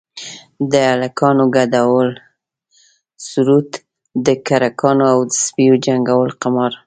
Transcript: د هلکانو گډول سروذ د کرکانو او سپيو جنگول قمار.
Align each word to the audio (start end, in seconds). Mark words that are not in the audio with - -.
د 0.71 0.73
هلکانو 0.91 1.43
گډول 1.55 2.09
سروذ 3.29 3.67
د 4.25 4.27
کرکانو 4.47 5.03
او 5.13 5.19
سپيو 5.45 5.73
جنگول 5.85 6.29
قمار. 6.41 6.71